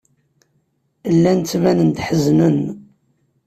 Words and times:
Llan 1.15 1.39
ttbanen-d 1.41 1.97
ḥeznen. 2.07 2.59